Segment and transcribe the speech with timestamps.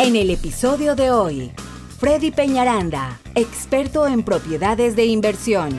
[0.00, 1.50] En el episodio de hoy,
[1.98, 5.76] Freddy Peñaranda, experto en propiedades de inversión.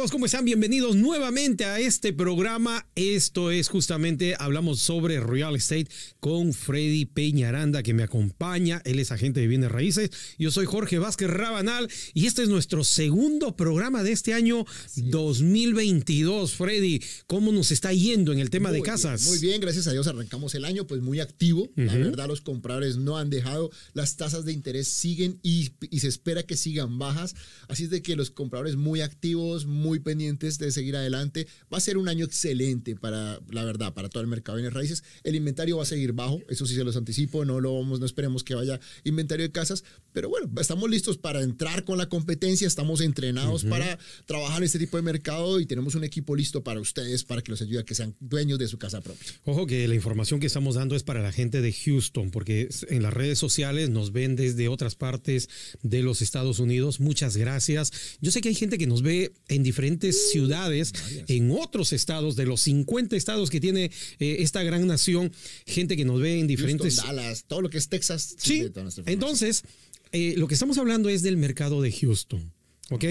[0.00, 0.12] Amigos?
[0.12, 0.46] ¿Cómo están?
[0.46, 2.86] Bienvenidos nuevamente a este programa.
[2.94, 5.88] Esto es justamente, hablamos sobre real estate
[6.20, 8.80] con Freddy Peñaranda que me acompaña.
[8.86, 10.10] Él es agente de bienes raíces.
[10.38, 14.64] Yo soy Jorge Vázquez Rabanal y este es nuestro segundo programa de este año
[14.96, 16.54] 2022.
[16.54, 19.24] Freddy, ¿cómo nos está yendo en el tema de casas?
[19.24, 21.68] muy bien, gracias a Dios arrancamos el año pues muy activo.
[21.76, 26.08] La verdad, los compradores no han dejado, las tasas de interés siguen y, y se
[26.08, 27.34] espera que sigan bajas.
[27.68, 31.48] Así es de que los compradores muy activos muy pendientes de seguir adelante.
[31.72, 34.74] Va a ser un año excelente para, la verdad, para todo el mercado de bienes
[34.74, 35.04] raíces.
[35.24, 38.06] El inventario va a seguir bajo, eso sí se los anticipo, no lo vamos, no
[38.06, 42.66] esperemos que vaya inventario de casas, pero bueno, estamos listos para entrar con la competencia,
[42.66, 47.24] estamos entrenados para trabajar este tipo de mercado y tenemos un equipo listo para ustedes,
[47.24, 49.26] para que los ayude a que sean dueños de su casa propia.
[49.44, 53.02] Ojo que la información que estamos dando es para la gente de Houston, porque en
[53.02, 55.48] las redes sociales nos ven desde otras partes
[55.82, 57.00] de los Estados Unidos.
[57.00, 57.92] Muchas gracias.
[58.20, 60.92] Yo sé que hay gente que nos ve en diferentes uh, ciudades,
[61.28, 65.32] en otros estados, de los 50 estados que tiene eh, esta gran nación,
[65.66, 66.96] gente que nos ve en diferentes...
[66.96, 68.36] Dallas, todo lo que es Texas.
[68.38, 68.70] Sí,
[69.06, 69.64] entonces,
[70.12, 72.52] eh, lo que estamos hablando es del mercado de Houston.
[72.90, 73.04] ¿Ok?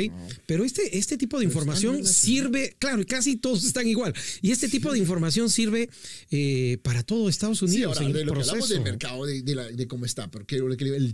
[0.46, 4.14] Pero este, este tipo de información sirve, claro, casi todos están igual.
[4.42, 5.90] Y este tipo de información sirve
[6.32, 7.98] eh, para todo Estados Unidos.
[7.98, 10.62] Sí, ahora, de lo que hablamos del mercado, de, cómo está, porque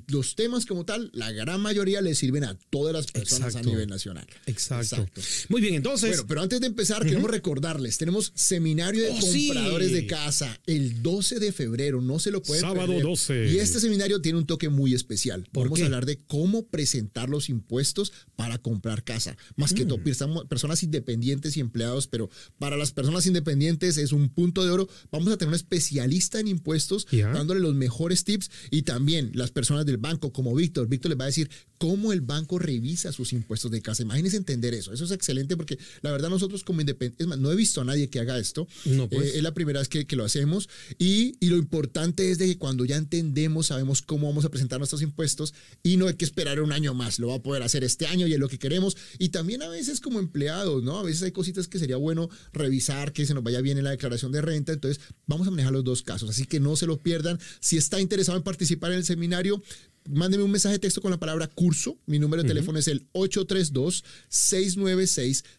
[0.08, 3.88] los temas como tal, la gran mayoría le sirven a todas las personas a nivel
[3.88, 4.28] nacional.
[4.46, 5.06] Exacto.
[5.50, 6.10] Muy bien, entonces.
[6.10, 11.02] Bueno, pero antes de empezar, queremos recordarles: tenemos seminario de oh, compradores de casa el
[11.02, 13.52] 12 de febrero, no se lo pueden Sábado 12.
[13.52, 15.48] Y este seminario tiene un toque muy especial.
[15.54, 19.38] Vamos a hablar de cómo presentar los impuestos para comprar casa.
[19.56, 20.48] Más que todo, mm.
[20.48, 22.30] personas independientes y empleados, pero
[22.60, 24.88] para las personas independientes es un punto de oro.
[25.12, 29.86] Vamos a tener un especialista en impuestos dándole los mejores tips y también las personas
[29.86, 30.88] del banco como Víctor.
[30.88, 34.04] Víctor les va a decir cómo el banco revisa sus impuestos de casa.
[34.04, 34.94] Imagínense entender eso.
[34.94, 38.20] Eso es excelente porque la verdad nosotros como independientes, no he visto a nadie que
[38.20, 38.68] haga esto.
[38.86, 39.28] No, pues.
[39.28, 42.48] Eh, es la primera vez que, que lo hacemos y, y, lo importante es de
[42.48, 46.26] que cuando ya entendemos, sabemos cómo vamos a presentar nuestros impuestos y no hay que
[46.26, 47.20] esperar un año más.
[47.20, 48.96] Lo va a poder hacer este año y es lo que queremos.
[49.20, 51.00] Y también a veces como empleados, ¿no?
[51.00, 53.92] A veces hay cositas que sería bueno revisar, que se nos vaya bien en la
[53.92, 54.74] declaración de renta.
[54.74, 56.30] Entonces vamos a manejar los dos casos.
[56.30, 57.40] Así que no se lo pierdan.
[57.60, 59.62] Si está interesado en participar en el seminario,
[60.10, 61.98] mándeme un mensaje de texto con la palabra curso.
[62.06, 63.08] Mi número de teléfono es el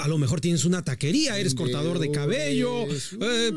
[0.00, 3.52] a lo mejor tienes una taquería, eres cortador de cabello, eh,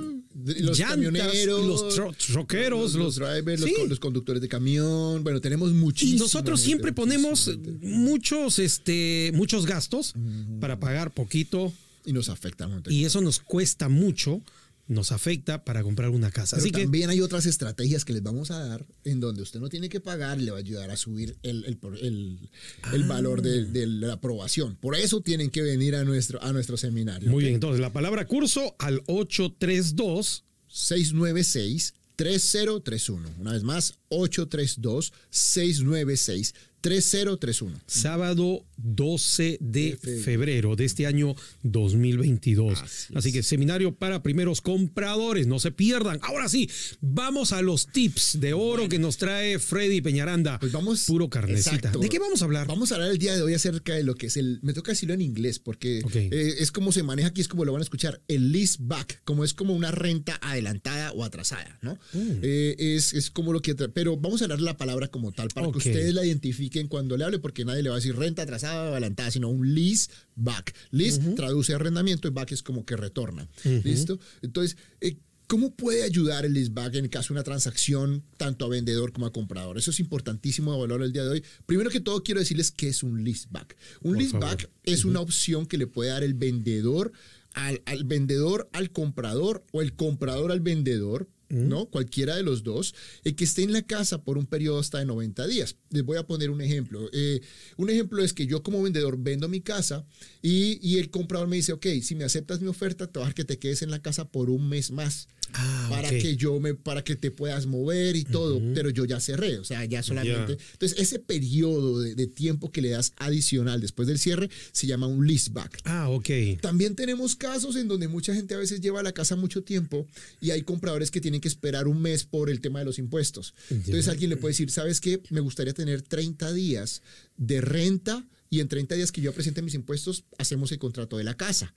[0.59, 5.23] los camioneros, los troqueros, los, drivers, los, conductores de camión.
[5.23, 6.15] Bueno, tenemos muchísimos.
[6.15, 7.51] Y nosotros siempre ponemos
[7.81, 10.13] muchos, este, muchos gastos
[10.59, 11.73] para pagar poquito
[12.05, 12.91] y nos afecta mucho.
[12.91, 14.41] Y eso nos cuesta mucho,
[14.87, 16.57] nos afecta para comprar una casa.
[16.57, 19.89] Así también hay otras estrategias que les vamos a dar en donde usted no tiene
[19.89, 22.49] que pagar, le va a ayudar a subir el, el, el,
[22.83, 23.07] ah.
[23.07, 24.75] valor de, la aprobación.
[24.75, 27.29] Por eso tienen que venir a nuestro, a nuestro seminario.
[27.29, 33.29] Muy bien, entonces la palabra curso al 832 696 3031.
[33.39, 36.53] Una vez más, 832 696
[36.85, 37.81] 3031.
[37.87, 43.09] Sábado 12 de febrero de este año 2022.
[43.15, 46.19] Así, que seminario para primeros compradores, no se pierdan.
[46.21, 46.69] Ahora sí,
[47.01, 50.59] vamos a los tips de oro que nos trae Freddy Peñaranda.
[50.59, 51.05] Pues vamos.
[51.05, 51.89] Puro carnecita.
[51.89, 52.67] ¿De qué vamos a hablar?
[52.67, 54.59] Vamos a hablar el día de hoy acerca de lo que es el.
[54.61, 57.71] Me toca decirlo en inglés porque eh, es como se maneja aquí, es como lo
[57.71, 58.21] van a escuchar.
[58.27, 61.95] El lease back, como es como una renta adelantada o atrasada, ¿no?
[62.13, 62.39] Mm.
[62.43, 63.73] Eh, es, es, como lo que.
[63.73, 67.23] Pero vamos a hablar la palabra como tal para que ustedes la identifiquen cuando le
[67.23, 70.75] hable, porque nadie le va a decir renta atrasada o adelantada, sino un lease back.
[70.91, 73.47] Lease traduce arrendamiento y back es como que retorna.
[73.83, 74.19] ¿Listo?
[74.41, 75.17] Entonces, eh,
[75.47, 79.27] ¿Cómo puede ayudar el leaseback en el caso de una transacción tanto a vendedor como
[79.27, 79.77] a comprador?
[79.77, 81.43] Eso es importantísimo de valor el día de hoy.
[81.67, 83.75] Primero que todo quiero decirles qué es un leaseback.
[84.01, 87.11] Un leaseback es una opción que le puede dar el vendedor
[87.53, 91.85] al, al vendedor al comprador o el comprador al vendedor ¿no?
[91.87, 95.05] Cualquiera de los dos, el que esté en la casa por un periodo hasta de
[95.05, 95.75] 90 días.
[95.89, 97.09] Les voy a poner un ejemplo.
[97.13, 97.41] Eh,
[97.77, 100.05] un ejemplo es que yo como vendedor vendo mi casa
[100.41, 103.25] y, y, el comprador me dice, ok, si me aceptas mi oferta, te voy a
[103.25, 105.27] dejar que te quedes en la casa por un mes más.
[105.53, 109.19] Ah, para que yo me, para que te puedas mover y todo, pero yo ya
[109.19, 110.57] cerré, o sea, ya solamente.
[110.73, 115.25] Entonces, ese periodo de, tiempo que le das adicional después del cierre se llama un
[115.25, 115.79] leaseback.
[115.85, 116.29] Ah, ok.
[116.61, 120.07] También tenemos casos en donde mucha gente a veces lleva la casa mucho tiempo
[120.41, 123.53] y hay compradores que tienen que esperar un mes por el tema de los impuestos.
[123.69, 125.21] Entonces, alguien le puede decir, ¿sabes qué?
[125.29, 127.01] Me gustaría tener 30 días
[127.37, 131.23] de renta y en 30 días que yo presente mis impuestos, hacemos el contrato de
[131.23, 131.73] la casa.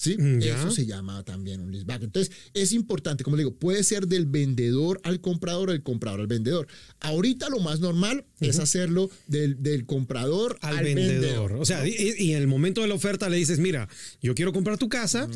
[0.00, 0.16] ¿Sí?
[0.16, 2.04] Mm, Eso se llama también un leaseback.
[2.04, 6.26] Entonces, es importante, como le digo, puede ser del vendedor al comprador del comprador al
[6.26, 6.66] vendedor.
[7.00, 11.52] Ahorita lo más normal es hacerlo del, del comprador al, vendedor.
[11.52, 13.88] O sea, y, en el momento de la oferta le dices, mira,
[14.22, 15.28] yo quiero comprar tu casa,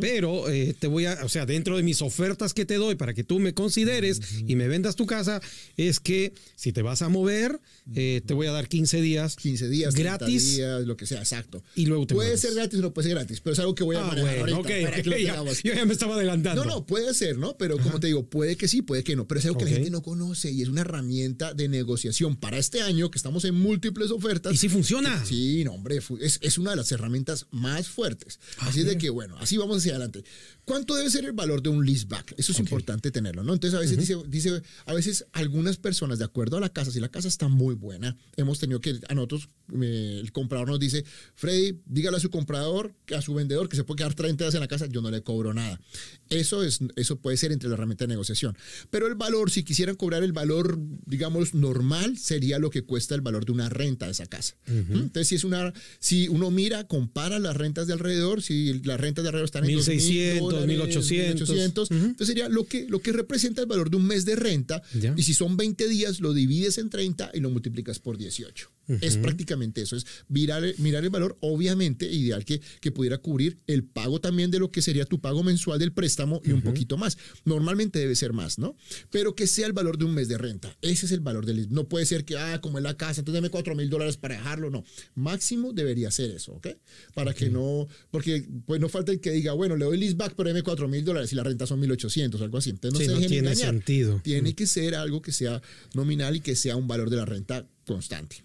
[0.00, 3.12] pero eh, te voy a, o sea, dentro de mis ofertas que te doy para
[3.12, 5.42] que tú me consideres y me vendas tu casa,
[5.76, 7.60] es que si te vas a mover,
[7.94, 9.36] eh, te voy a dar 15 días.
[9.36, 10.56] 15 días, gratis.
[10.56, 11.62] días, lo que sea, exacto.
[11.74, 13.96] Y luego Puede ser gratis o no puede ser gratis, pero es algo que voy
[13.96, 16.64] a Ah, bueno, yo ya me estaba adelantando.
[16.64, 17.56] No, no, puede ser, ¿no?
[17.56, 19.26] Pero como te digo, puede que sí, puede que no.
[19.26, 22.58] Pero es algo que la gente no conoce y es una herramienta de negociación para
[22.58, 24.52] este año que estamos en múltiples ofertas.
[24.52, 25.24] Y sí funciona.
[25.24, 28.40] Sí, no, hombre, es, es una de las herramientas más fuertes.
[28.58, 30.24] Ah, así de que, bueno, así vamos hacia adelante.
[30.64, 32.34] ¿Cuánto debe ser el valor de un leaseback?
[32.36, 33.54] Eso es importante tenerlo, ¿no?
[33.54, 37.00] Entonces, a veces dice, dice, a veces algunas personas, de acuerdo a la casa, si
[37.00, 39.48] la casa está muy buena, hemos tenido que, a nosotros,
[39.80, 43.84] eh, el comprador nos dice, Freddy, dígale a su comprador, a su vendedor, que se
[43.84, 45.80] puede quedar 30 días en la casa, yo no le cobro nada.
[46.28, 48.56] Eso, es, eso puede ser entre la herramienta de negociación.
[48.90, 53.20] Pero el valor, si quisieran cobrar el valor, digamos, normal, sería lo que cuesta el
[53.20, 54.56] valor de una renta de esa casa.
[54.66, 59.22] Entonces, si es una, si uno mira, compara las rentas de alrededor, si las rentas
[59.22, 61.90] de alrededor están en 1600, 1800.
[61.90, 64.82] Entonces sería lo que, lo que representa el valor de un mes de renta.
[65.16, 67.65] Y si son 20 días, lo divides en 30 y lo multiplicas
[67.98, 68.75] por 18.
[69.00, 73.84] Es prácticamente eso, es mirar, mirar el valor, obviamente, ideal que, que pudiera cubrir el
[73.84, 77.18] pago también de lo que sería tu pago mensual del préstamo y un poquito más.
[77.44, 78.76] Normalmente debe ser más, ¿no?
[79.10, 80.76] Pero que sea el valor de un mes de renta.
[80.82, 81.72] Ese es el valor del...
[81.72, 84.36] No puede ser que, ah, como es la casa, entonces dame 4 mil dólares para
[84.36, 84.70] dejarlo.
[84.70, 84.84] No,
[85.14, 86.68] máximo debería ser eso, ¿ok?
[87.14, 90.48] Para que no, porque pues no falta el que diga, bueno, le doy leaseback, pero
[90.48, 92.70] dame 4 mil dólares y la renta son 1800, algo así.
[92.70, 94.20] Entonces no, tiene sentido.
[94.22, 95.60] Tiene que ser algo que sea
[95.94, 98.44] nominal y que sea un valor de la renta constante.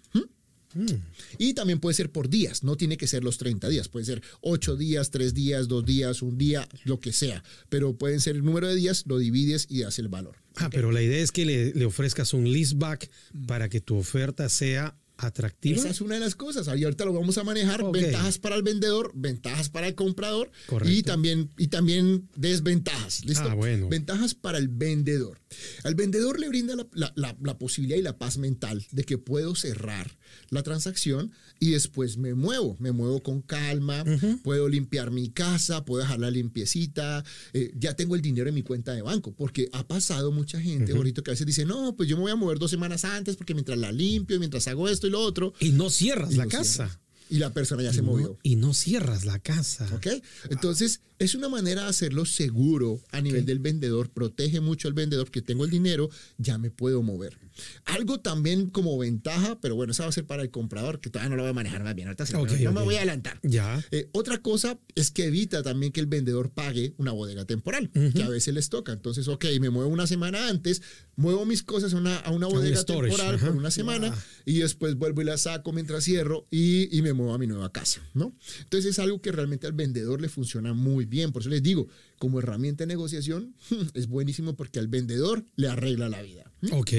[1.38, 4.22] Y también puede ser por días, no tiene que ser los 30 días, puede ser
[4.40, 8.44] 8 días, 3 días, 2 días, un día, lo que sea, pero pueden ser el
[8.44, 10.36] número de días, lo divides y das el valor.
[10.56, 13.10] Ah, pero la idea es que le, le ofrezcas un leaseback
[13.46, 14.96] para que tu oferta sea
[15.26, 15.78] atractiva.
[15.78, 16.66] Esa es una de las cosas.
[16.78, 17.84] Y ahorita lo vamos a manejar.
[17.90, 20.50] Ventajas para el vendedor, ventajas para el comprador
[20.84, 23.24] y también, y también desventajas.
[23.24, 23.48] ¿listo?
[23.48, 23.88] Ah, bueno.
[23.88, 25.40] Ventajas para el vendedor.
[25.84, 30.16] Al vendedor le brinda la, la, posibilidad y la paz mental de que puedo cerrar
[30.48, 32.76] la transacción y después me muevo.
[32.78, 34.04] Me muevo con calma,
[34.42, 37.24] puedo limpiar mi casa, puedo dejarla limpiecita.
[37.52, 40.92] Eh, ya tengo el dinero en mi cuenta de banco porque ha pasado mucha gente
[40.92, 43.36] ahorita que a veces dice, no, pues yo me voy a mover dos semanas antes
[43.36, 45.54] porque mientras la limpio, mientras hago esto y lo otro.
[45.60, 46.98] Y no cierras la casa.
[47.30, 48.36] Y la persona ya se movió.
[48.42, 49.88] Y no cierras la casa.
[49.94, 50.06] ¿Ok?
[50.50, 54.10] Entonces, es una manera de hacerlo seguro a nivel del vendedor.
[54.10, 57.38] Protege mucho al vendedor que tengo el dinero, ya me puedo mover.
[57.84, 61.30] Algo también como ventaja, pero bueno, esa va a ser para el comprador, que todavía
[61.30, 62.08] no lo voy a manejar más bien.
[62.08, 63.38] Ahorita no me voy a adelantar.
[63.42, 63.84] Ya.
[63.90, 68.22] Eh, otra cosa es que evita también que el vendedor pague una bodega temporal, que
[68.22, 68.92] a veces les toca.
[68.92, 70.82] Entonces, ok, me muevo una semana antes,
[71.14, 75.22] muevo mis cosas a una, a una bodega temporal por una semana y después vuelvo
[75.22, 78.34] y la saco mientras cierro y, y me muevo a mi nueva casa, ¿no?
[78.60, 81.11] Entonces es algo que realmente al vendedor le funciona muy bien.
[81.32, 81.88] Por eso les digo,
[82.18, 83.54] como herramienta de negociación
[83.94, 86.50] es buenísimo porque al vendedor le arregla la vida.
[86.72, 86.92] Ok.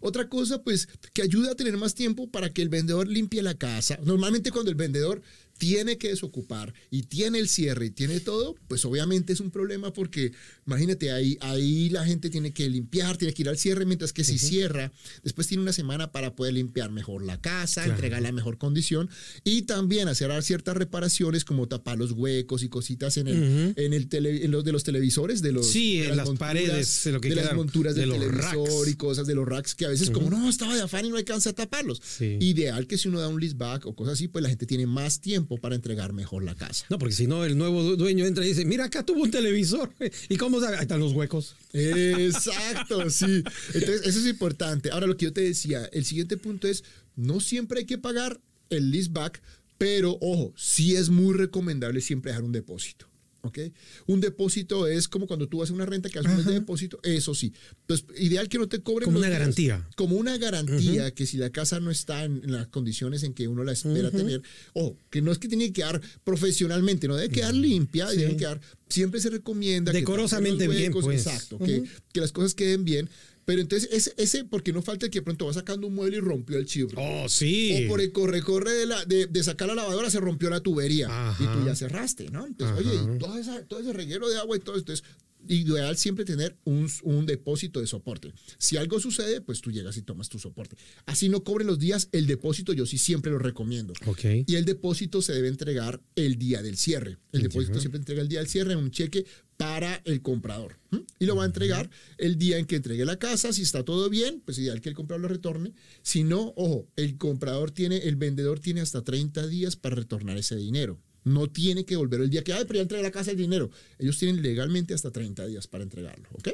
[0.00, 3.54] Otra cosa, pues, que ayuda a tener más tiempo para que el vendedor limpie la
[3.54, 3.98] casa.
[4.04, 5.22] Normalmente cuando el vendedor
[5.58, 9.92] tiene que desocupar y tiene el cierre y tiene todo, pues obviamente es un problema
[9.92, 10.32] porque
[10.66, 14.24] imagínate, ahí, ahí la gente tiene que limpiar, tiene que ir al cierre, mientras que
[14.24, 18.58] si cierra, después tiene una semana para poder limpiar mejor la casa, entregarla en mejor
[18.58, 19.08] condición
[19.44, 24.08] y también hacer ciertas reparaciones como tapar los huecos y cositas en el, en el
[24.12, 27.36] en los de los televisores, de los sí, en las paredes, de, lo que de
[27.36, 30.74] las monturas del televisor y cosas de los racks que a veces como no estaba
[30.74, 32.02] de afán y no alcanza a taparlos.
[32.20, 35.20] Ideal que si uno da un back o cosas así, pues la gente tiene más
[35.20, 36.86] tiempo tiempo para entregar mejor la casa.
[36.90, 39.92] No, porque si no, el nuevo dueño entra y dice, mira, acá tuvo un televisor.
[40.28, 41.54] ¿Y cómo Ahí están los huecos.
[41.72, 43.44] Exacto, sí.
[43.74, 44.90] Entonces, eso es importante.
[44.90, 46.82] Ahora, lo que yo te decía, el siguiente punto es,
[47.14, 49.40] no siempre hay que pagar el leaseback,
[49.78, 53.06] pero ojo, sí es muy recomendable siempre dejar un depósito.
[53.46, 53.58] ¿Ok?
[54.06, 57.52] Un depósito es como cuando tú haces una renta que haces un depósito, eso sí.
[57.86, 59.06] Pues ideal que no te cobren.
[59.06, 59.88] Como una garantía.
[59.96, 63.64] Como una garantía que si la casa no está en, las condiciones en que uno
[63.64, 64.42] la espera tener,
[64.74, 68.60] ojo, que no es que tiene que quedar profesionalmente, no debe quedar limpia, debe quedar,
[68.88, 69.92] siempre se recomienda.
[69.92, 71.26] Decorosamente bien, pues.
[71.26, 73.08] Exacto, que, que las cosas queden bien.
[73.46, 76.20] Pero entonces ese, ese, porque no falta que de pronto va sacando un mueble y
[76.20, 77.00] rompió el chibro.
[77.00, 77.84] Oh, sí.
[77.84, 81.08] O por el corre-corre de, la, de, de, sacar la lavadora se rompió la tubería.
[81.38, 82.44] Y tú ya cerraste, ¿no?
[82.44, 85.06] Entonces, oye, todo, todo ese reguero de agua y todo, entonces
[85.48, 88.32] ideal siempre tener un, un, depósito de soporte.
[88.58, 90.76] Si algo sucede, pues tú llegas y tomas tu soporte.
[91.06, 93.92] Así no cobren los días, el depósito yo sí siempre lo recomiendo.
[94.06, 94.44] Okay.
[94.46, 97.18] Y el depósito se debe entregar el día del cierre.
[97.32, 99.24] El depósito siempre entrega el día del cierre, un cheque
[99.56, 100.78] para el comprador.
[101.18, 103.52] Y lo va a entregar el día en que entregue la casa.
[103.52, 105.72] Si está todo bien, pues ideal que el comprador lo retorne.
[106.02, 110.56] Si no, ojo, el comprador tiene, el vendedor tiene hasta 30 días para retornar ese
[110.56, 111.00] dinero.
[111.26, 113.68] No tiene que volver el día que, ay, pero ya entregué la casa el dinero.
[113.98, 116.50] Ellos tienen legalmente hasta 30 días para entregarlo, ¿ok?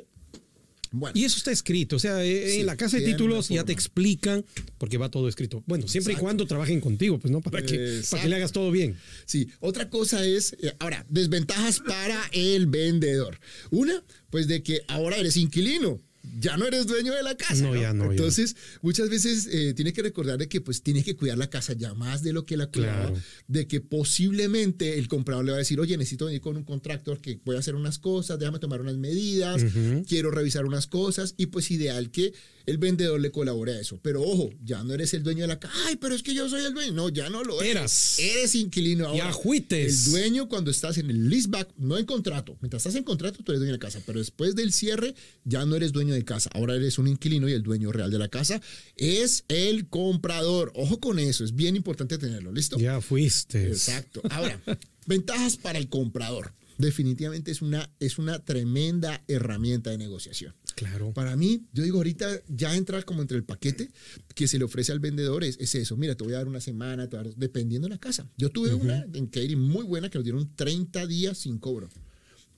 [0.93, 1.13] Bueno.
[1.15, 4.45] Y eso está escrito, o sea, eh, en la casa de títulos ya te explican,
[4.79, 5.63] porque va todo escrito.
[5.67, 7.43] Bueno, siempre y cuando trabajen contigo, pues, ¿no?
[7.43, 8.97] Para que, para que le hagas todo bien.
[9.27, 13.39] Sí, otra cosa es, eh, ahora, desventajas para el vendedor.
[13.71, 16.01] Una, pues de que ahora eres inquilino
[16.39, 17.63] ya no eres dueño de la casa.
[17.63, 18.11] No, ya no.
[18.11, 21.73] Entonces, muchas veces eh, tienes que recordar de que pues tienes que cuidar la casa
[21.73, 23.13] ya más de lo que la cuidaba,
[23.49, 27.21] de que posiblemente el comprador le va a decir, oye, necesito venir con un contractor
[27.21, 29.65] que pueda hacer unas cosas, déjame tomar unas medidas,
[30.09, 32.33] quiero revisar unas cosas, y pues ideal que
[32.67, 33.99] el vendedor le colabore a eso.
[34.03, 35.75] Pero ojo, ya no eres el dueño de la casa.
[35.87, 36.93] Ay, pero es que yo soy el dueño.
[36.93, 38.19] No, ya no lo eres.
[38.19, 39.19] Eres inquilino ahora.
[39.19, 40.07] Y ajuites.
[40.07, 42.57] El dueño cuando estás en el leaseback, no en contrato.
[42.61, 44.01] Mientras estás en contrato, tú eres dueño de la casa.
[44.07, 45.15] Pero después del cierre,
[45.45, 46.51] ya no eres dueño de casa.
[46.55, 48.61] Ahora eres un inquilino y el dueño real de la casa
[48.97, 50.73] es el comprador.
[50.75, 52.53] Ojo con eso, es bien importante tenerlo.
[52.53, 52.79] ¿Listo?
[52.79, 53.69] Ya fuiste.
[53.69, 54.23] Exacto.
[54.31, 54.61] Ahora,
[55.07, 60.55] ventajas para el comprador definitivamente es una, es una tremenda herramienta de negociación.
[60.75, 61.13] Claro.
[61.13, 63.91] Para mí, yo digo, ahorita ya entra como entre el paquete
[64.35, 65.97] que se le ofrece al vendedor es, eso.
[65.97, 68.29] Mira, te voy a dar una semana, dependiendo de la casa.
[68.37, 71.89] Yo tuve una en Katy muy buena que nos dieron 30 días sin cobro.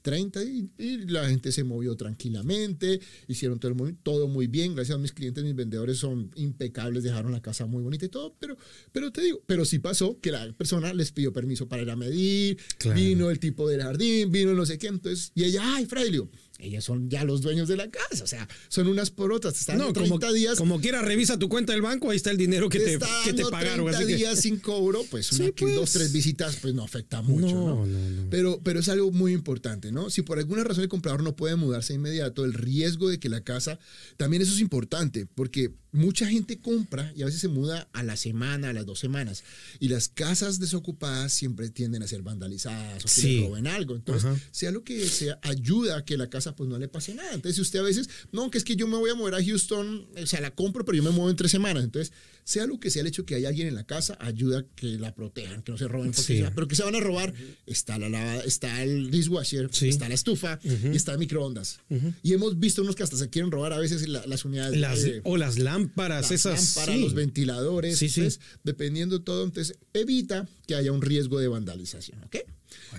[0.05, 0.71] 30 y,
[1.07, 5.43] la gente se movió tranquilamente, hicieron todo muy, todo muy bien, gracias a mis clientes,
[5.43, 8.55] mis vendedores son impecables, dejaron la casa muy bonita y todo, pero,
[8.93, 11.97] pero te digo, pero sí pasó que la persona les pidió permiso para ir a
[11.97, 12.59] medir,
[12.95, 16.85] vino el tipo del jardín, vino no sé qué, entonces, y ella, ay, Frailio, ellos
[16.85, 19.93] son ya los dueños de la casa, o sea, son unas por otras, están no,
[19.93, 20.57] 30 como, días.
[20.57, 23.45] Como quiera, revisa tu cuenta del banco, ahí está el dinero que te, que te
[23.47, 23.87] pagaron.
[23.87, 27.87] 30 días sin cobro, pues, una, pues, dos, tres visitas, pues no afecta mucho, ¿no?
[28.31, 30.11] Pero, pero es algo muy importante, ¿no?
[30.11, 33.29] Si por alguna razón el comprador no puede mudarse de inmediato, el riesgo de que
[33.29, 33.79] la casa,
[34.17, 38.17] también eso es importante, porque mucha gente compra y a veces se muda a la
[38.17, 39.45] semana, a las dos semanas.
[39.79, 43.95] Y las casas desocupadas siempre tienden a ser vandalizadas o que le roben algo.
[43.95, 47.33] Entonces, sea lo que sea, ayuda a que la casa pues no le pase nada.
[47.35, 49.45] Entonces, si usted a veces, no, que es que yo me voy a mover a
[49.45, 51.85] Houston, o sea, la compro, pero yo me muevo en tres semanas.
[51.85, 52.13] Entonces,
[52.45, 54.99] sea lo que sea el hecho que haya alguien en la casa, ayuda a que
[54.99, 56.13] la protejan, que no se roben.
[56.55, 57.33] pero que se van a robar,
[57.67, 61.81] está la lavada, está el dishwasher, está la estufa y está el microondas.
[62.23, 64.79] Y hemos visto unos que hasta se quieren robar a veces las unidades.
[64.79, 66.77] Las, o las lámparas lámparas, esas.
[66.77, 67.99] Lámparas, los ventiladores.
[67.99, 68.27] Sí, sí.
[68.63, 72.23] dependiendo todo, entonces evita que haya un riesgo de vandalización.
[72.25, 72.37] ¿ok?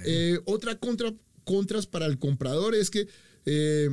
[0.05, 3.07] Eh, otra contra, contras para el comprador es que.
[3.45, 3.89] Eh,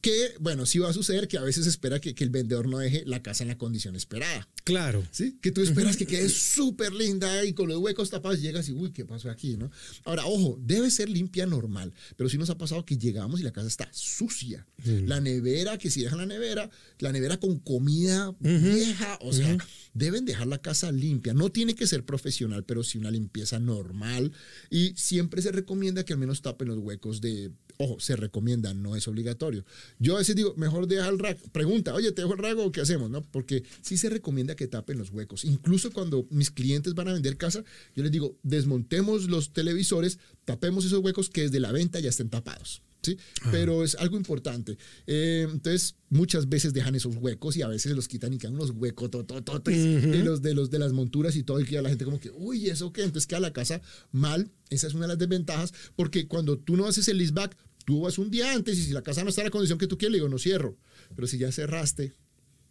[0.00, 2.78] que, bueno, sí va a suceder que a veces espera que, que, el vendedor no
[2.78, 4.48] deje la casa en la condición esperada.
[4.64, 5.06] Claro.
[5.10, 5.38] ¿Sí?
[5.40, 8.92] Que tú esperas que quede súper linda y con los huecos tapados llegas y, uy,
[8.92, 9.56] ¿qué pasó aquí?
[9.56, 9.70] ¿no?
[10.04, 13.52] Ahora, ojo, debe ser limpia normal, pero sí nos ha pasado que llegamos y la
[13.52, 14.66] casa está sucia.
[14.84, 15.06] Mm.
[15.06, 19.56] La nevera, que si dejan la nevera, la nevera con comida vieja, o sea,
[19.92, 21.34] deben dejar la casa limpia.
[21.34, 24.32] No tiene que ser profesional, pero sí una limpieza normal.
[24.70, 27.50] Y siempre se recomienda que al menos tapen los huecos de
[27.82, 29.64] Ojo, se recomienda, no es obligatorio.
[29.98, 31.38] Yo a veces digo, mejor deja el rack.
[31.50, 33.08] Pregunta, oye, ¿te dejo el rago o qué hacemos?
[33.08, 33.22] ¿No?
[33.22, 35.46] Porque sí se recomienda que tapen los huecos.
[35.46, 37.64] Incluso cuando mis clientes van a vender casa,
[37.96, 42.28] yo les digo, desmontemos los televisores, tapemos esos huecos que desde la venta ya estén
[42.28, 42.82] tapados.
[43.02, 43.16] ¿sí?
[43.50, 44.76] Pero es algo importante.
[45.06, 48.70] Eh, entonces, muchas veces dejan esos huecos y a veces los quitan y quedan unos
[48.70, 52.20] huecos de, los, de, los, de las monturas y todo, y que la gente como
[52.20, 53.02] que, uy, ¿eso qué?
[53.02, 53.80] Entonces queda la casa
[54.12, 54.50] mal.
[54.68, 57.56] Esa es una de las desventajas, porque cuando tú no haces el leaseback,
[57.90, 59.88] Tú vas un día antes y si la casa no está en la condición que
[59.88, 60.78] tú quieres, le digo, no cierro.
[61.16, 62.14] Pero si ya cerraste.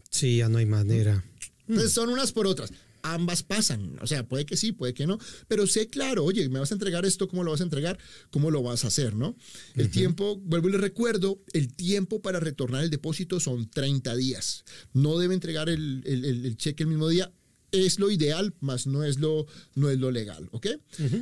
[0.10, 1.26] Sí, ya no hay manera.
[1.68, 2.72] Entonces son unas por otras.
[3.04, 3.98] ambas pasan.
[4.02, 6.76] O sea, puede que sí, puede que no, pero sé claro, oye, me vas a
[6.76, 8.00] entregar esto, ¿cómo lo vas a entregar?
[8.30, 9.14] ¿Cómo lo vas a hacer?
[9.14, 9.36] ¿no?
[9.76, 14.64] El tiempo, vuelvo y le recuerdo, el tiempo para retornar el depósito son 30 días.
[14.94, 17.30] No debe entregar el, el cheque el mismo día
[17.72, 19.46] es lo ideal, más no es lo,
[19.76, 20.68] no es lo legal, ¿ok?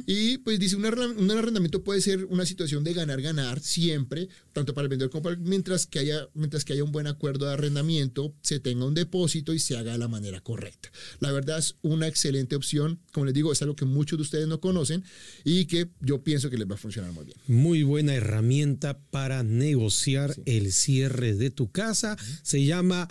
[0.05, 4.89] Y pues dice, un, arrendamiento puede ser una situación de ganar-ganar siempre, tanto para el
[4.89, 8.33] vendedor como para el, mientras que haya mientras que haya un buen acuerdo de arrendamiento,
[8.41, 10.91] se tenga un depósito y se haga de la manera correcta.
[11.19, 14.47] La verdad es una excelente opción, como les digo, es algo que muchos de ustedes
[14.47, 15.03] no conocen
[15.43, 17.37] y que yo pienso que les va a funcionar muy bien.
[17.47, 23.07] Muy buena herramienta para negociar el cierre de tu casa, se llama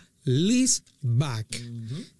[1.06, 1.46] Leaseback.